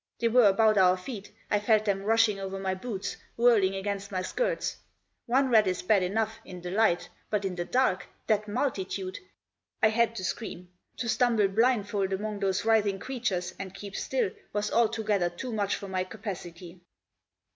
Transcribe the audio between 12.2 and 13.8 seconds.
those writhing creatures, and